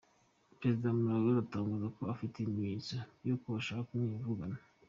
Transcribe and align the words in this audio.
Perezida 0.59 0.85
wa 0.89 0.97
Malawi 1.03 1.29
aratangaza 1.31 1.87
ko 1.95 2.01
afite 2.13 2.35
ibimenyetso 2.37 2.95
by’uko 3.19 3.45
bashaka 3.55 3.81
kumwivugana 3.89 4.57